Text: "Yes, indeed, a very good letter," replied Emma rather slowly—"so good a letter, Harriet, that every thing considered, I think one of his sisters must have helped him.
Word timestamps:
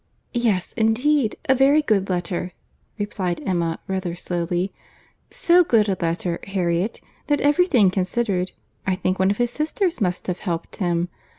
"Yes, 0.33 0.73
indeed, 0.73 1.35
a 1.47 1.53
very 1.53 1.83
good 1.83 2.09
letter," 2.09 2.53
replied 2.97 3.39
Emma 3.45 3.77
rather 3.87 4.15
slowly—"so 4.15 5.63
good 5.63 5.87
a 5.87 5.95
letter, 6.01 6.39
Harriet, 6.45 6.99
that 7.27 7.39
every 7.41 7.67
thing 7.67 7.91
considered, 7.91 8.51
I 8.87 8.95
think 8.95 9.19
one 9.19 9.29
of 9.29 9.37
his 9.37 9.51
sisters 9.51 10.01
must 10.01 10.25
have 10.25 10.39
helped 10.39 10.77
him. 10.77 11.09